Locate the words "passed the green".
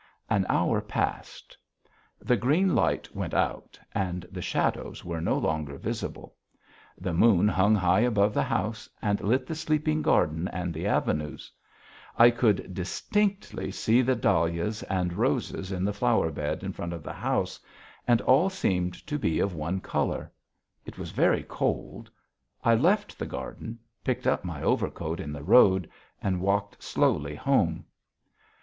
0.81-2.73